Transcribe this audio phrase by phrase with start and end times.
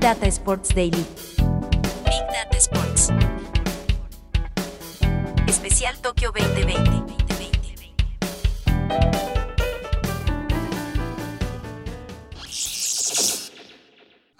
[0.00, 1.04] Data Sports Daily.
[1.36, 3.10] Big Data Sports.
[5.46, 9.29] Especial Tokio 2020.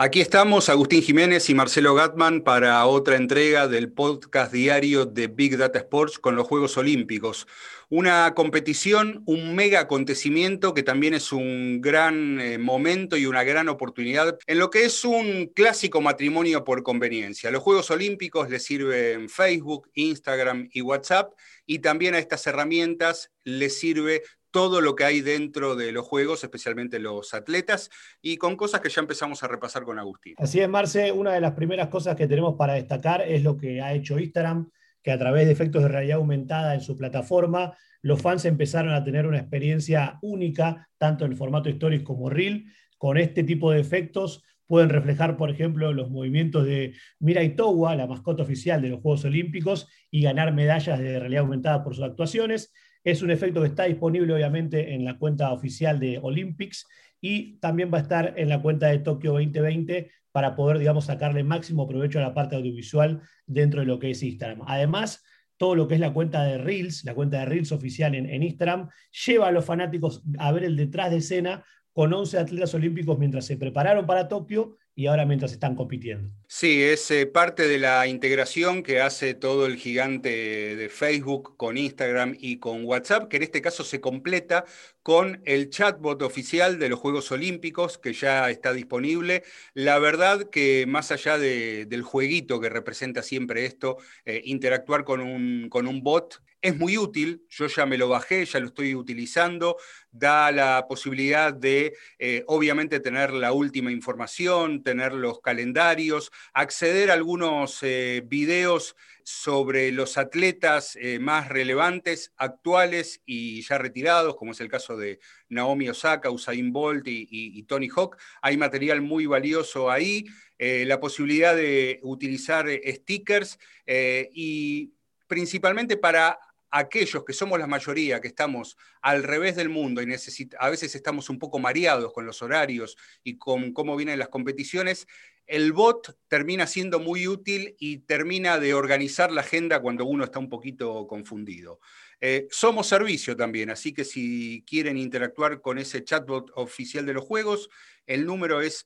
[0.03, 5.59] Aquí estamos, Agustín Jiménez y Marcelo Gatman, para otra entrega del podcast diario de Big
[5.59, 7.47] Data Sports con los Juegos Olímpicos.
[7.91, 13.69] Una competición, un mega acontecimiento que también es un gran eh, momento y una gran
[13.69, 17.51] oportunidad en lo que es un clásico matrimonio por conveniencia.
[17.51, 21.35] Los Juegos Olímpicos les sirven Facebook, Instagram y WhatsApp
[21.67, 26.43] y también a estas herramientas les sirve todo lo que hay dentro de los juegos,
[26.45, 27.91] especialmente los atletas,
[28.21, 30.35] y con cosas que ya empezamos a repasar con Agustín.
[30.39, 33.81] Así es, Marce, una de las primeras cosas que tenemos para destacar es lo que
[33.81, 34.71] ha hecho Instagram,
[35.03, 39.05] que a través de efectos de realidad aumentada en su plataforma, los fans empezaron a
[39.05, 42.67] tener una experiencia única, tanto en formato histórico como Reel.
[42.99, 48.07] Con este tipo de efectos pueden reflejar, por ejemplo, los movimientos de Mirai Towa, la
[48.07, 52.73] mascota oficial de los Juegos Olímpicos, y ganar medallas de realidad aumentada por sus actuaciones.
[53.05, 56.87] Es un efecto que está disponible obviamente en la cuenta oficial de Olympics
[57.21, 61.43] y también va a estar en la cuenta de Tokio 2020 para poder, digamos, sacarle
[61.43, 64.63] máximo provecho a la parte audiovisual dentro de lo que es Instagram.
[64.67, 65.25] Además,
[65.57, 68.89] todo lo que es la cuenta de Reels, la cuenta de Reels oficial en, Instagram,
[69.27, 73.45] lleva a los fanáticos a ver el detrás de escena con 11 atletas olímpicos mientras
[73.45, 76.31] se prepararon para Tokio y ahora mientras están compitiendo.
[76.47, 81.79] Sí, es eh, parte de la integración que hace todo el gigante de Facebook con
[81.79, 84.65] Instagram y con WhatsApp, que en este caso se completa
[85.03, 89.45] con el chatbot oficial de los Juegos Olímpicos, que ya está disponible.
[89.75, 95.69] La verdad que más allá del jueguito que representa siempre esto, eh, interactuar con un,
[95.71, 99.79] con un bot es muy útil, yo ya me lo bajé, ya lo estoy utilizando,
[100.11, 107.15] da la posibilidad de, eh, obviamente, tener la última información, tener los calendarios, acceder a
[107.15, 114.61] algunos eh, videos sobre los atletas eh, más relevantes, actuales y ya retirados, como es
[114.61, 115.19] el caso de
[115.49, 118.19] Naomi Osaka, Usain Bolt y, Tony Hawk.
[118.43, 120.27] Hay material muy valioso ahí,
[120.59, 124.93] la posibilidad de utilizar stickers y
[125.27, 126.39] principalmente para
[126.71, 130.15] aquellos que somos la mayoría, que estamos al revés del mundo y
[130.59, 135.07] a veces estamos un poco mareados con los horarios y con cómo vienen las competiciones,
[135.47, 140.39] el bot termina siendo muy útil y termina de organizar la agenda cuando uno está
[140.39, 141.81] un poquito confundido.
[142.21, 147.25] Eh, somos servicio también, así que si quieren interactuar con ese chatbot oficial de los
[147.25, 147.69] juegos,
[148.07, 148.85] el número es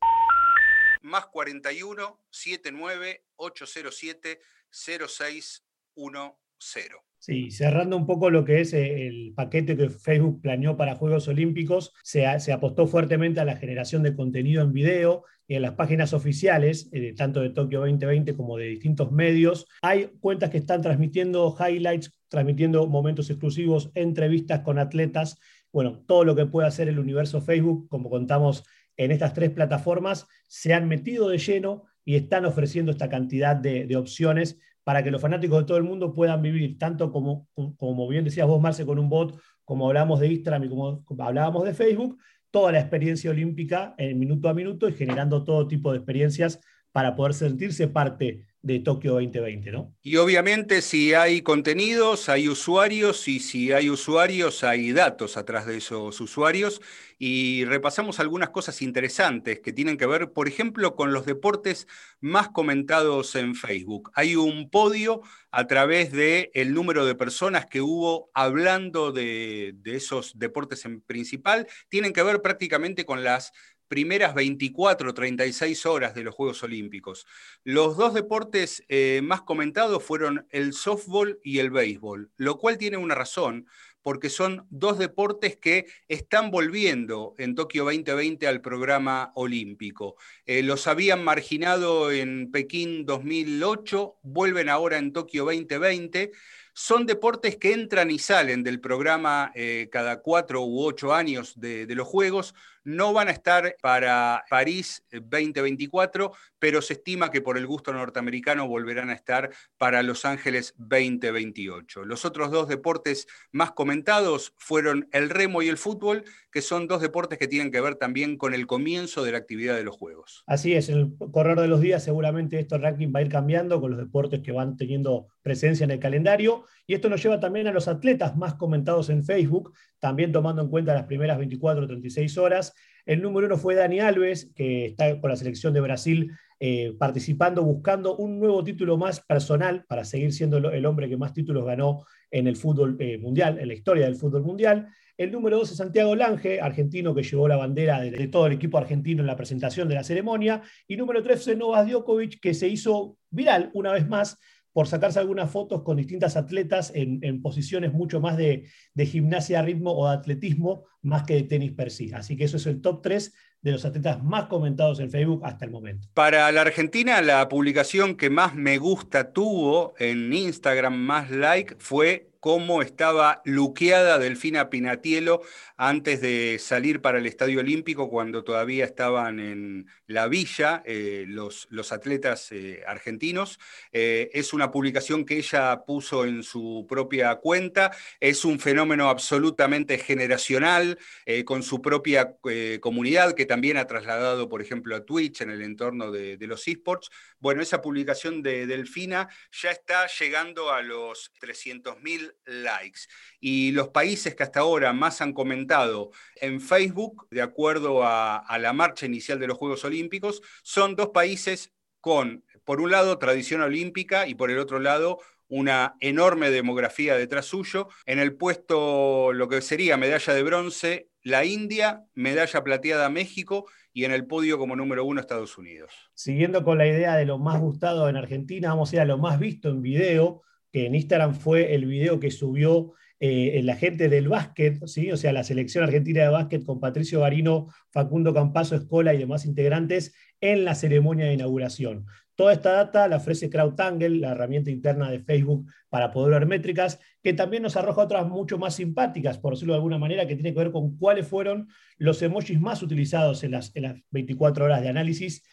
[1.02, 4.40] más 41 79 807
[4.70, 6.94] 0610.
[7.26, 11.26] Sí, cerrando un poco lo que es eh, el paquete que Facebook planeó para Juegos
[11.26, 16.12] Olímpicos, se, apostó fuertemente a la generación de contenido en video y en las páginas
[16.12, 19.66] oficiales, eh, tanto de Tokio 2020 como de distintos medios.
[19.80, 25.38] Hay cuentas que están transmitiendo highlights, transmitiendo momentos exclusivos, entrevistas con atletas.
[25.72, 28.64] Bueno, todo lo que puede hacer el universo Facebook, como contamos
[28.98, 33.96] en estas tres plataformas, se han metido de lleno y están ofreciendo esta cantidad de
[33.96, 38.24] opciones para que los fanáticos de todo el mundo puedan vivir, tanto como, como bien
[38.24, 42.18] decías vos, Marce, con un bot, como hablamos de Instagram y como hablábamos de Facebook,
[42.50, 46.60] toda la experiencia olímpica en minuto a minuto y generando todo tipo de experiencias
[46.92, 49.94] para poder sentirse parte de Tokio 2020, ¿no?
[50.02, 55.76] Y obviamente si hay contenidos, hay usuarios y si hay usuarios, hay datos atrás de
[55.76, 56.80] esos usuarios.
[57.18, 61.86] Y repasamos algunas cosas interesantes que tienen que ver, por ejemplo, con los deportes
[62.20, 64.10] más comentados en Facebook.
[64.14, 65.20] Hay un podio
[65.50, 71.68] a través del el número de personas que hubo hablando de esos deportes en principal.
[71.88, 73.52] Tienen que ver prácticamente con las
[73.88, 77.26] primeras 24 o 36 horas de los Juegos Olímpicos.
[77.62, 82.96] Los dos deportes eh, más comentados fueron el softball y el béisbol, lo cual tiene
[82.96, 83.66] una razón,
[84.02, 90.16] porque son dos deportes que están volviendo en Tokio 2020 al programa olímpico.
[90.44, 96.32] Eh, los habían marginado en Pekín 2008, vuelven ahora en Tokio 2020
[96.74, 101.86] son deportes que entran y salen del programa eh, cada cuatro u ocho años de,
[101.94, 102.54] los Juegos.
[102.84, 108.68] No van a estar para París 2024, pero se estima que por el gusto norteamericano
[108.68, 112.04] volverán a estar para Los Ángeles 2028.
[112.04, 117.00] Los otros dos deportes más comentados fueron el remo y el fútbol, que son dos
[117.00, 120.44] deportes que tienen que ver también con el comienzo de la actividad de los Juegos.
[120.46, 123.92] Así es, el correr de los días seguramente este ranking va a ir cambiando con
[123.92, 126.64] los deportes que van teniendo presencia en el calendario.
[126.86, 130.68] Y esto nos lleva también a los atletas más comentados en Facebook, también tomando en
[130.68, 132.73] cuenta las primeras 24 o 36 horas.
[133.06, 137.62] El número uno fue Dani Alves, que está con la selección de Brasil eh, participando,
[137.62, 142.06] buscando un nuevo título más personal para seguir siendo el hombre que más títulos ganó
[142.30, 144.88] en el fútbol eh, mundial, en la historia del fútbol mundial.
[145.16, 148.78] El número dos es Santiago Lange, argentino que llevó la bandera de, todo el equipo
[148.78, 150.62] argentino en la presentación de la ceremonia.
[150.88, 154.38] Y número tres es Novak Djokovic, que se hizo viral una vez más
[154.74, 159.92] por sacarse algunas fotos con distintas atletas en, posiciones mucho más de, de, gimnasia ritmo
[159.96, 162.10] o de atletismo, más que de tenis per sí.
[162.12, 163.32] Así que eso es el top 3
[163.62, 166.08] de los atletas más comentados en Facebook hasta el momento.
[166.12, 172.33] Para la Argentina, la publicación que más me gusta tuvo en Instagram, más like, fue
[172.44, 175.40] cómo estaba luqueada Delfina Pinatielo
[175.78, 181.66] antes de salir para el Estadio Olímpico, cuando todavía estaban en la villa eh, los,
[181.90, 183.58] atletas eh, argentinos.
[183.92, 189.96] Eh, es una publicación que ella puso en su propia cuenta, es un fenómeno absolutamente
[189.96, 190.98] generacional,
[191.46, 192.36] con su propia
[192.80, 197.08] comunidad, que también ha trasladado, por ejemplo, a Twitch en el entorno de los esports.
[197.44, 203.00] Bueno, esa publicación de Delfina ya está llegando a los 300.000 likes.
[203.38, 208.72] Y los países que hasta ahora más han comentado en Facebook, de acuerdo a, la
[208.72, 214.26] marcha inicial de los Juegos Olímpicos, son dos países con, por un lado, tradición olímpica
[214.26, 217.88] y por el otro lado, una enorme demografía detrás suyo.
[218.06, 224.04] En el puesto, lo que sería medalla de bronce, la India, medalla plateada México y
[224.04, 225.92] en el podio como número uno Estados Unidos.
[226.14, 229.18] Siguiendo con la idea de lo más gustado en Argentina, vamos a ir a lo
[229.18, 230.42] más visto en video
[230.72, 235.12] que en Instagram fue el video que subió eh, la gente del básquet, ¿sí?
[235.12, 239.46] o sea, la selección argentina de básquet con Patricio Garino, Facundo Campazo Escola y demás
[239.46, 242.06] integrantes en la ceremonia de inauguración.
[242.36, 246.98] Toda esta data la ofrece CrowdTangle, la herramienta interna de Facebook para poder ver métricas,
[247.22, 250.52] que también nos arroja otras mucho más simpáticas, por decirlo de alguna manera, que tiene
[250.52, 254.82] que ver con cuáles fueron los emojis más utilizados en las, en las 24 horas
[254.82, 255.44] de análisis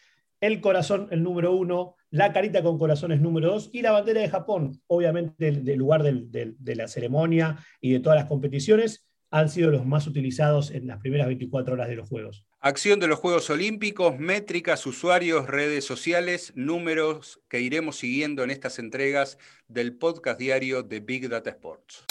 [0.42, 4.28] el corazón el número uno, la carita con corazones número dos y la bandera de
[4.28, 9.86] Japón, obviamente del, lugar de la ceremonia y de todas las competiciones, han sido los
[9.86, 12.44] más utilizados en las primeras 24 horas de los Juegos.
[12.64, 18.78] Acción de los Juegos Olímpicos, métricas, usuarios, redes sociales, números que iremos siguiendo en estas
[18.78, 19.36] entregas
[19.66, 22.04] del podcast diario de Big Data Sports.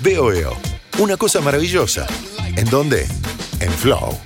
[0.00, 0.52] Veo, veo.
[0.98, 2.06] Una cosa maravillosa.
[2.54, 3.06] ¿En dónde?
[3.60, 4.18] En Flow.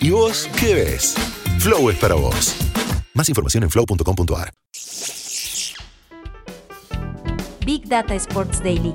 [0.00, 1.14] ¿Y vos qué ves?
[1.58, 2.56] Flow es para vos.
[3.12, 4.54] Más información en flow.com.ar.
[7.66, 8.94] Big Data Sports Daily.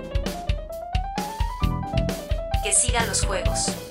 [2.63, 3.88] Que sigan los juegos.